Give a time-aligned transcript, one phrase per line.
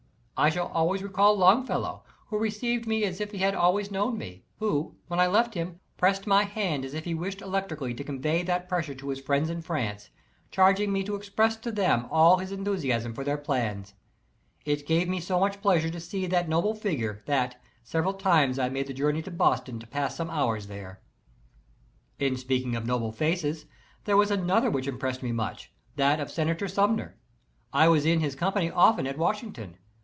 [0.37, 4.43] I shall always recall Longfellow, who received me as if he had always known me,
[4.57, 8.41] who, when I left him, pressed my hand as if he wished electrically to convey
[8.41, 10.09] that pressure to his friends in France,
[10.49, 13.93] charging me to express to them all his enthusiasm for their plans.
[14.65, 18.67] It gave me so much pleasure to see that noble figure, that several times I
[18.67, 21.01] made the journey to Boston to pass some hours there.
[22.17, 23.65] In speaking of noble faces,
[24.05, 27.15] there was another which impressed me much, that of Senator Sumner.
[27.71, 29.77] I was in his company often at Washington.